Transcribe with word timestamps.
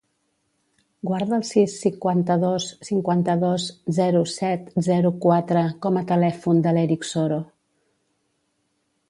Guarda 1.09 1.35
el 1.37 1.43
sis, 1.49 1.75
cinquanta-dos, 1.83 2.65
cinquanta-dos, 2.87 3.67
zero, 3.99 4.23
set, 4.37 4.73
zero, 4.89 5.13
quatre 5.27 5.67
com 5.87 6.01
a 6.03 6.05
telèfon 6.15 6.65
de 6.67 6.75
l'Erik 6.79 7.07
Soro. 7.13 7.39